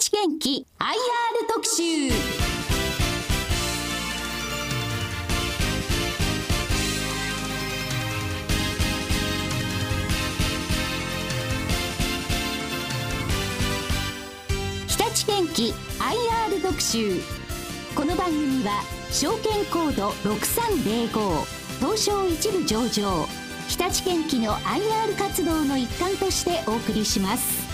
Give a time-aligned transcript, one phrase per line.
[0.00, 0.94] 立元気 IR
[1.46, 1.82] 特集。
[14.86, 17.20] 日立元気 IR 特集。
[17.94, 21.44] この番組は証券コード6305
[21.78, 23.26] 東証一部上場。
[23.68, 27.69] 日立元気の IR 活動の一環としてお送りします。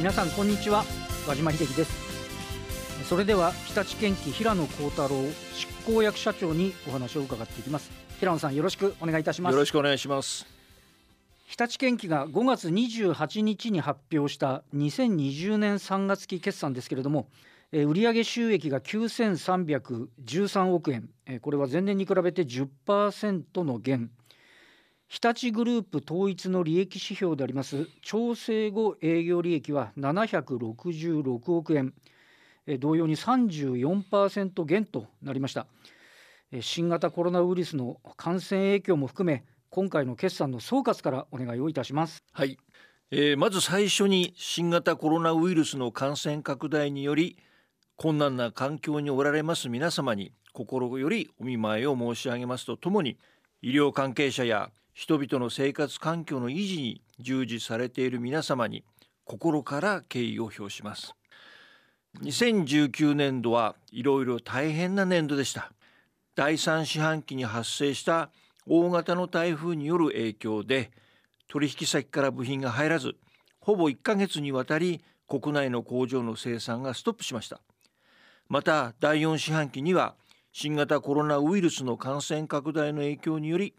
[0.00, 0.82] 皆さんこんにちは。
[1.28, 3.04] 和島秀樹です。
[3.04, 5.10] それでは日立建機平野幸太郎
[5.52, 7.90] 執行役社長にお話を伺っていきます。
[8.18, 9.52] 平野さんよろしくお願いいたします。
[9.52, 10.46] よろしくお願いします。
[11.44, 17.28] 日立建機が5月28日に発表した2020年3月期決算ですけれども
[17.70, 24.10] えー売上収益が9313億円、えーこれは前年に比べて10%の減
[25.10, 27.88] 日立グループ統一の利益指標であります。
[28.00, 31.92] 調整後営業利益は766億円、
[32.78, 35.66] 同様に34%減となりました。
[36.60, 42.22] 新型コロナウイルスの感染影響も含め今回の決算の総括からお願いをいたします。
[42.30, 42.56] はい、
[43.10, 47.36] えーまず最初に新型コロナウイルスの感染拡大により
[47.96, 53.18] 困難な環境におられます皆様に心よりお見舞いを申し上げますとともに
[53.60, 58.84] 医療関係者や人々の生活環境の維持に従事されている皆様に
[59.24, 61.14] 心から敬意を表します。
[62.22, 65.72] 2019年度はいろいろ大変な年度でした。
[66.34, 68.30] 第3四半期に発生した
[68.66, 70.90] 大型の台風による影響で
[71.48, 73.16] 取引先から部品が入らず
[73.60, 77.60] ほぼ1ヶ月にわたり国内の工場の生産がストップしました。
[78.48, 80.14] また第4四半期には
[80.52, 83.74] 新型コロナウイルスの感染拡大の影響により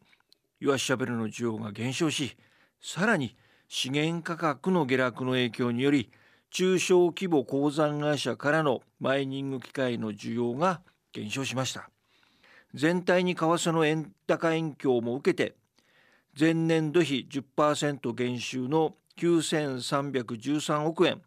[0.62, 2.38] イワシシャベルの需要が減少し
[2.80, 3.36] さらに
[3.67, 6.12] 資源価格の下落の影響により
[6.52, 10.81] 中小規模鉱山会社からのマイニング機械の需要が
[11.13, 11.90] 減少しました。
[12.75, 15.56] 全体に為替の円高影響も受けて
[16.40, 21.22] 前年度比10%減収の9313億円。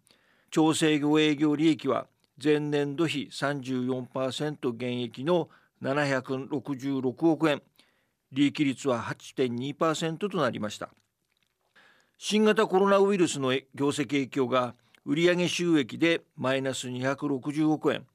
[0.51, 2.07] 調整後営業利益は
[2.43, 5.49] 前年度比34%減益の
[5.83, 7.63] 766億円。
[8.35, 10.91] 利益率は8.2%となりました。
[12.19, 14.75] 新型コロナウイルスの業績影響が
[15.05, 18.07] 売上収益でマイナス260億円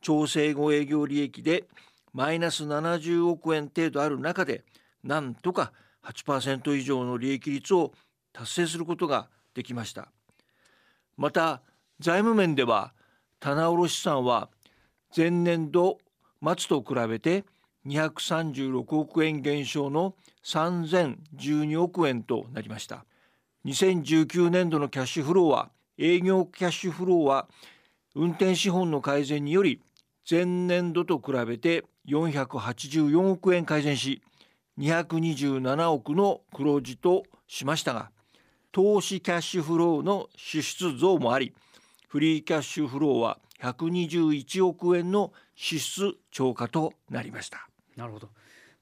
[0.00, 1.64] 調整後営業利益で
[2.12, 4.64] マイナス70億円程度ある中で
[5.02, 5.72] なんとか
[6.04, 7.92] 8%以上の利益率を
[8.32, 10.08] 達成することができました。
[11.16, 11.62] また
[12.00, 12.92] 財務面では
[13.40, 14.48] 棚卸資産は
[15.16, 15.98] 前年度
[16.42, 17.44] 末と比べて
[17.86, 20.14] 236億円減少の
[20.44, 23.04] 3012億円となりました
[23.66, 27.46] 2019年度のキャッシュフローは営業キャッシュフローは
[28.14, 29.80] 運転資本の改善により
[30.28, 34.22] 前年度と比べて484億円改善し
[34.78, 38.10] 227億の黒字としましたが
[38.72, 41.54] 投資キャッシュフローの支出増もあり
[42.08, 47.68] フリーキャッシュフローは121億円の支出超過となりました。
[47.96, 48.28] なるほど。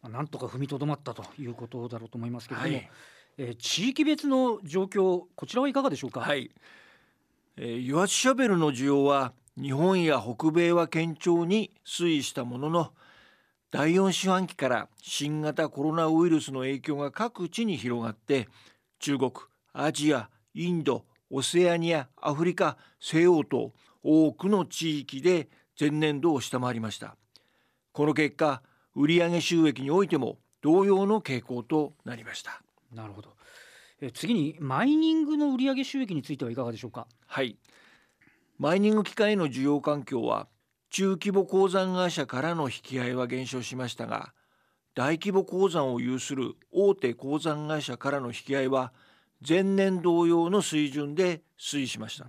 [0.02, 2.90] まあなんとか踏みとどまったということだろうと思いますけれども、はい。
[3.38, 6.20] えー地域別の状況こちらはいかがでしょうか？
[6.20, 6.50] はい、
[7.56, 12.92] えー、油圧シャベルの需要は日本や北米は堅調に推移したものの
[13.70, 18.48] 第4四半期から新型コロナウイルスの影響が各地に広がって
[18.98, 19.32] 中国
[19.72, 23.72] アジアインドオセアニアアフリカ西欧と
[24.02, 25.48] 多くの地域で
[25.80, 27.16] 前年度を下回りました。
[27.92, 28.60] この結果
[28.94, 32.62] 売上収益においても同様の傾向となりました
[32.94, 33.30] なるほど、
[34.00, 37.06] えー次にマイニングの売上収益についてはいかがでしょうか？
[37.26, 37.56] はい。
[38.58, 40.48] マイニング機械の需要環境は
[40.90, 44.34] 中規模鉱山会社からの引き合いは減少しましたが
[44.94, 48.92] 大規模鉱山を有する大手鉱山会社からの引き合いは
[49.48, 52.26] 前年同様の水準で推移しました。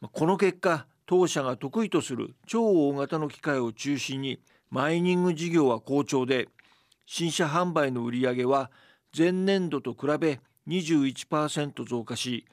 [0.00, 6.48] まあこの結果当社が得意とする超大型の機械を中心にマイニング事業は好調で
[7.06, 8.70] 新車販売の売上は
[9.16, 12.44] 前年度と比べ21%増加し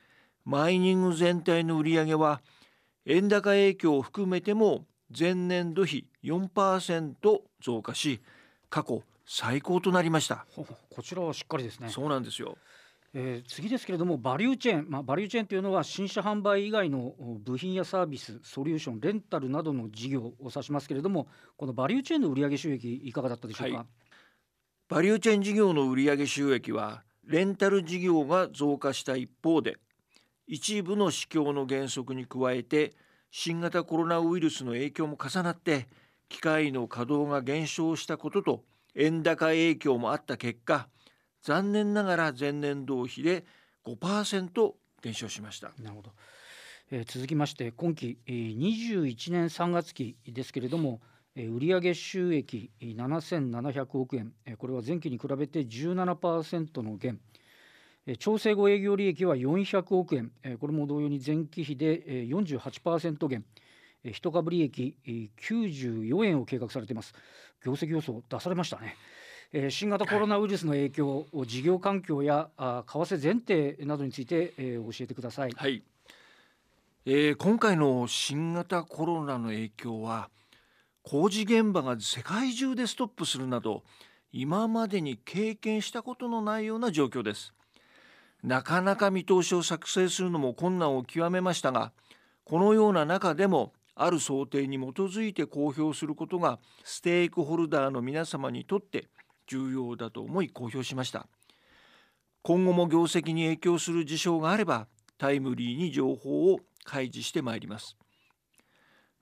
[0.45, 2.41] マイニング全体の売上は
[3.05, 4.85] 円高影響を含めても
[5.17, 7.13] 前年度比4%
[7.61, 8.21] 増加し
[8.69, 10.45] 過去最高となりました。
[10.55, 12.57] こちらはしっかりですねそうなんですよ。
[13.17, 17.13] えー次ですけれどもバリューチェーン、まあ、バリューチェーンというのは新車販売以外の
[17.43, 23.85] 部品やサービスソリューションレンタルなどの事業を指しますけれどもこのバリューチェーンの売上収益いかがだったでしょうか、はい
[24.87, 29.77] バリューチェーン事業の売上収益はレンタル事業が増加した一方で
[30.45, 32.93] 一部の市況の減速に加えて
[33.31, 35.87] 新型コロナウイルスの影響も重なって
[36.29, 38.63] 機械の稼働が減少したことと
[38.93, 40.87] 円高影響もあった結果
[41.45, 43.45] 残念ながら前年同比で
[43.85, 45.73] 5%減少しました。
[45.79, 46.11] なるほど。
[46.89, 51.01] えー、続きまして今期、えー、21年3月期ですけれども、
[51.35, 57.19] えー、売上収益7700億円、えー、これは前期に比べて17%の減、
[58.07, 63.45] えー、調整後営業利益は400億円、えー、これも同様に前期比で、えー、48%減、
[64.03, 67.13] えー、一株利益、えー、94円を計画されています。
[67.63, 68.95] 業績予想出されましたね。
[69.53, 75.51] えー、新型コロナウイルスの影響、はい、事業環境やあ為替前提などについて、えー、教えてください。
[75.51, 75.83] はい
[77.05, 80.29] えー、今回の新型コロナの影響は
[81.03, 83.83] 工事現場が世界中でストップするなど
[84.31, 87.53] 今までに経験したことのないような状況です
[88.43, 91.91] なかなか見通しを作成するのも困難を極めましたが
[92.43, 99.07] このような中でもある想定に基づいて公表することがステークホルダーの皆様にとって
[99.47, 101.27] 重要だと思い公表しました。
[102.41, 104.87] 今後も業績に影響する事象があれば
[105.17, 107.97] タイムリーに情報を開示してまいります。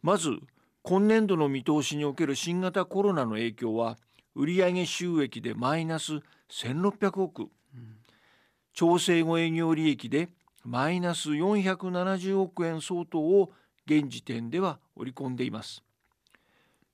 [0.01, 0.39] まず
[0.81, 3.97] 今年度の見通しにおける新型コロナの影響は
[4.35, 7.45] 売上収益でマイナス1600億、う
[7.77, 7.97] ん、
[8.73, 10.29] 調整後営業利益で
[10.65, 13.51] マイナス470億円相当を
[13.85, 15.83] 現時点では織り込んでいます。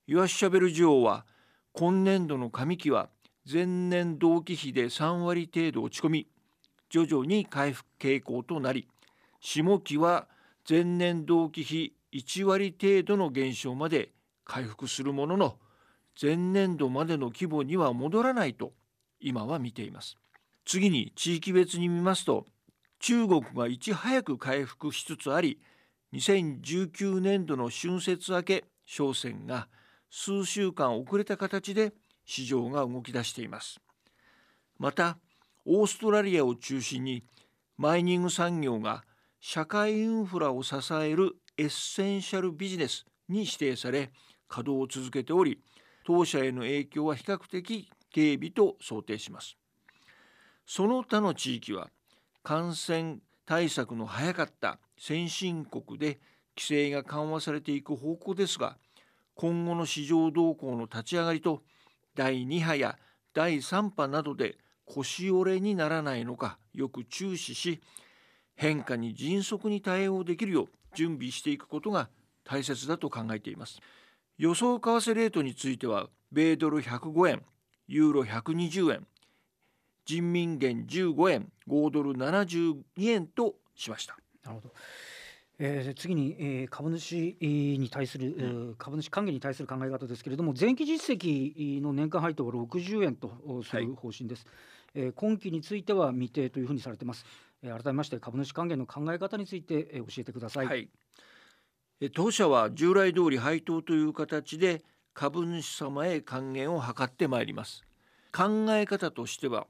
[0.06, 1.26] ユアシャベル需要は
[1.74, 3.10] 今年度の上期は
[3.52, 6.28] 前年同期比で3割程度落ち込み
[6.88, 8.88] 徐々に回復傾向となり
[9.40, 10.28] 下期は
[10.70, 14.12] 前年同期比1割程度の減少まで
[14.46, 15.56] 回復するものの
[16.22, 18.74] 前年度までの規模には戻らないと
[19.20, 20.18] 今は見ています。
[20.64, 22.46] 次に地域別に見ますと
[23.00, 25.60] 中国がいち早く回復しつつあり
[26.14, 29.68] 2019年度の春節明け商戦が
[30.12, 31.94] 数週間遅れた形で
[32.30, 33.82] 市場が動き出しています。
[34.78, 35.18] また
[35.66, 37.24] オーストラリアを中心に
[37.76, 39.04] マイニング産業が
[39.40, 44.12] 社会インフラを支えるエッセンシャルビジネスに指定され
[44.48, 45.60] 稼働を続けており
[46.06, 49.58] 当社への影響は比較的軽微と想定します。
[50.68, 51.90] その他の地域は
[52.44, 53.18] 感染
[53.48, 56.20] 対策の早かった先進国で
[56.56, 58.78] 規制が緩和されていく方向ですが
[59.34, 61.64] 今後の市場動向の立ち上がりと
[62.20, 62.98] 第2波や
[63.34, 67.80] 第3波などで腰折れにならないのかよく注視し
[68.56, 72.10] 変化に迅速に対応できるよう準備していくことが
[72.44, 73.80] 大切だと考えています。
[74.38, 77.42] 予想為替レートについては米ドル105円
[77.88, 79.08] ユーロ120円
[80.04, 84.18] 人民元15円5ドル72円としました。
[84.44, 84.74] なるほど。
[85.62, 93.30] えー、次に、えー、株主に対する、うん、株主還元に対する考え方ですけれども前期実績の年間配当は60円と
[93.64, 94.46] する方針です、
[94.96, 97.26] はい、えー、今期については未定というふうにされています。
[97.62, 100.90] 改めまして株主還元の考え方について教えてください、はい、
[102.16, 104.82] 当社は従来通り配当という形で
[105.14, 107.84] 株主様へ還元を図ってまいります。
[108.32, 109.68] 考え方としては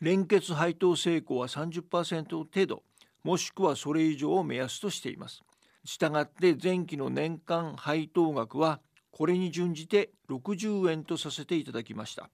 [0.00, 2.84] 連結配当成功は30%程度
[3.24, 5.42] もしくはそれ以上を目安としています
[5.84, 12.30] したがって前期の年間配当額はこれに準じて60円とさせていただきました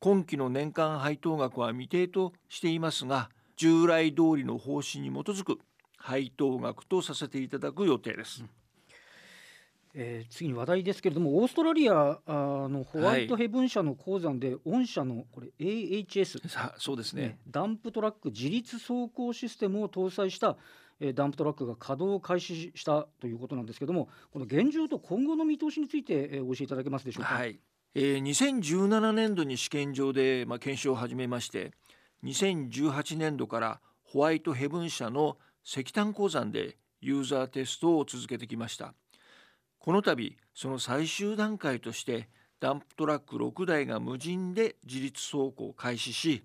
[0.00, 5.58] 今期の年間配当額は未定としていますが従来通りの方針に基づく
[5.96, 8.42] 配当額とさせていただく予定です。
[8.42, 8.63] うん
[9.94, 17.38] えー、次に話題ですけれどもオーストラリアのホワイトヘブン社の鉱山で、御社のこれ AHS さそうですね。
[17.48, 20.56] ダンプトラック自立走行システムを搭載した、
[21.00, 27.34] えー、ダンプトラックが稼働を開始したということなんですけれどもこの現状と今後の見通しについて、えー、お教えいただけますでしょうか？
[27.34, 27.60] はい。
[27.94, 31.72] えー、2017年度に試験場で、まあ、検証を始めまして
[32.24, 38.94] 2018年度からホワイトヘブン社の石炭鉱山でユーザーテストを続けてきました
[39.84, 46.42] この度その最終段階としてダンプトラック6台が無人で自立走行を開始し、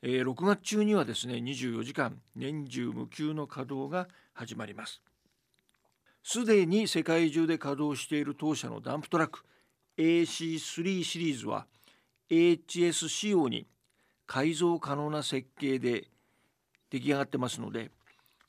[0.00, 5.02] えー、6月中にはですね24時間年中無休の稼働が始まります。
[6.22, 9.44] すでに世界中で稼働している当社のダンプトラック
[9.98, 11.66] AC3 シリーズは
[12.30, 13.66] HS 仕様に
[14.26, 16.08] 改造可能な設計で
[16.88, 17.90] 出来上がってますので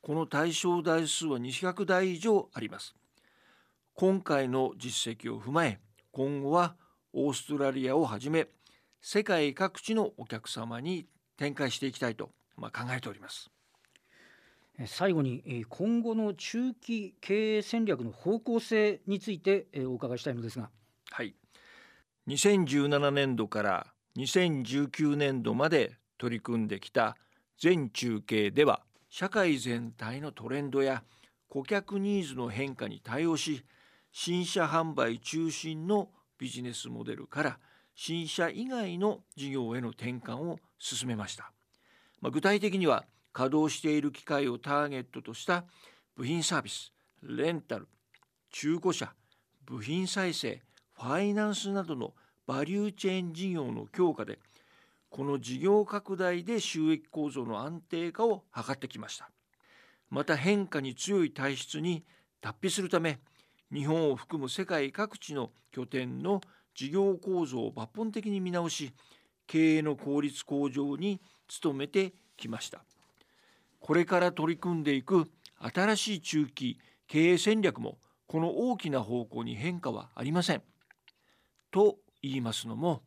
[0.02, 2.96] この対象台数は200台以上あります。
[4.02, 5.80] 今回の実績を踏まえ
[6.12, 6.74] 今後は
[7.14, 8.48] オーストラリアをはじめ
[9.00, 11.06] 世界各地のお客様に
[11.38, 13.52] 展開していきたいと、まあ、考えております。
[14.88, 20.72] 最後に今後の中期経営戦略の方向性についてお伺いしたいのですが。
[21.12, 21.36] はい。
[22.28, 23.86] 2017年度から
[24.18, 27.18] 2019年度まで取り組んできた
[27.60, 28.82] 全中継では
[29.12, 31.04] 社会全体のトレンドや
[31.50, 33.64] 顧客ニーズの変化に対応し
[34.12, 37.60] 新車販売中心のビジネスモデルから
[37.96, 41.52] 新車以外の事業への転換を進めました、
[42.22, 45.66] まあ、具体的には稼働している機械をターゲットとした
[46.16, 47.88] 部品サービスレンタル
[48.50, 49.14] 中古車
[49.66, 50.62] 部品再生
[50.94, 52.14] ファイナンスなどの
[52.46, 54.40] バリューチェーン事業の強化で
[55.10, 59.30] この事業拡大で収益構造の安定化を図ってきました。
[60.10, 62.06] また変化に強い体質に
[62.42, 63.20] 脱皮するため
[63.74, 66.42] 日本を含む世界各地の拠点の
[66.76, 68.94] 事業構造を抜本的に見直し
[69.48, 71.22] 経営の効率向上に
[71.62, 72.84] 努めてきました
[73.80, 77.98] これから取り組んでいく新しい中期経営戦略も
[78.28, 80.62] この大きな方向に変化はありません。
[81.70, 83.02] と言いますのも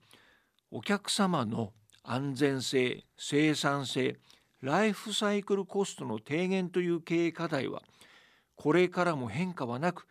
[0.71, 4.19] お客様の安全性生産性
[4.61, 7.83] ライフサイクルコストの低減という経営課題は
[8.57, 10.07] これからも変化はなく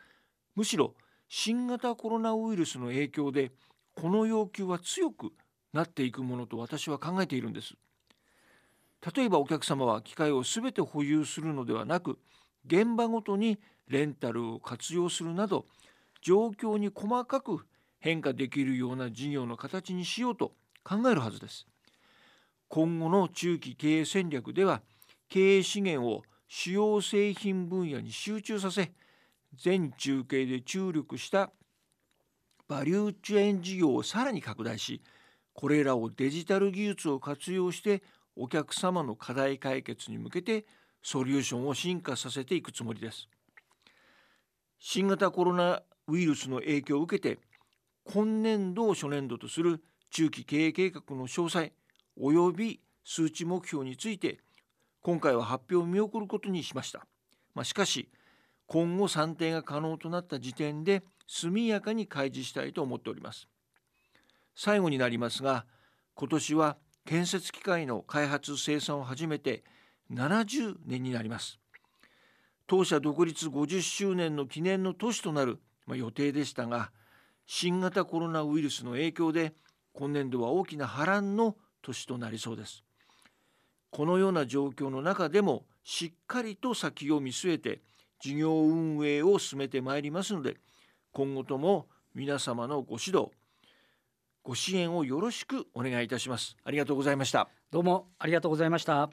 [0.56, 0.96] むしろ
[1.30, 3.52] 新型コロナウイルスの影響で
[3.96, 5.32] この要求は強く
[5.74, 7.76] なっていくものと私は考えているんです。
[9.16, 12.20] 例えばお客様は機械を全て保有するのではなく
[12.66, 15.66] 現場ごとにレンタルを活用するなど
[16.22, 17.66] 状況に細かく
[18.00, 21.66] 変化できるような事業の形にしようと考えるはずです。
[22.70, 24.82] 今後の中期経営戦略では
[25.30, 28.92] 経営資源を主要製品分野に集中させ
[29.56, 31.52] 全中継で注力した
[32.68, 35.02] バリューチェーン事業をさらに拡大し
[35.54, 38.02] これらをデジタル技術を活用して
[38.36, 40.66] お客様の課題解決に向けて
[41.04, 43.28] ソリューションを進化させていくつもりです。
[44.80, 47.40] 新型コロナウイルスの影響を受けて
[48.06, 51.72] 今年度を初年度とする中期経営計画の詳細
[52.20, 54.40] 及び数値目標について
[55.02, 57.06] 今回は発表を見送ることにしました、
[57.56, 58.10] まあ、しかし
[58.67, 63.48] 今後算定が可能となった時点で速やかに開示したいと思っております。
[64.55, 65.65] 最後になりますが
[66.15, 69.63] 今年は建設機械の開発生産を始めて
[70.12, 71.60] 70年になります。
[72.67, 76.91] 当社独立50周年の記念の年となる、まあ、予定でしたが
[77.46, 79.53] 新型コロナウイルスの影響で
[79.91, 82.84] 今年度は大きな波乱の年となりそうです。
[83.91, 87.82] このような状況の中でもしっかりと先を見据えて
[88.24, 90.56] 事業運営を進めてまいりますので
[91.12, 93.32] 今後とも皆様のご指導
[94.44, 96.56] ご支援をよろしくお願いいたします。
[96.63, 97.50] ありがとうございました。
[97.70, 99.10] どうもありがとうございました。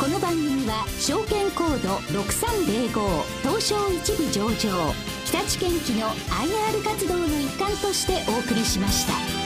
[0.00, 9.41] この番組は証券コード6305東証一部上場日立建機の IR 活動の一環としてお送りしました。